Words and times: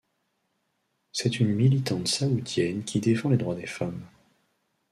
C'est 1.11 1.39
une 1.39 1.53
militante 1.53 2.07
saoudienne 2.07 2.83
qui 2.83 2.99
défend 2.99 3.29
les 3.29 3.37
droits 3.37 3.53
des 3.53 3.67
femmes. 3.67 4.01